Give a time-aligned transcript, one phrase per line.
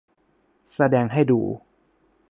[0.73, 1.39] แสดงให้ดู